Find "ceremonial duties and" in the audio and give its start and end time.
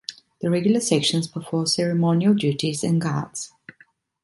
1.67-2.99